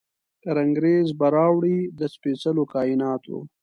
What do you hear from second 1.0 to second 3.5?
به راوړي، د سپیڅلو کائیناتو،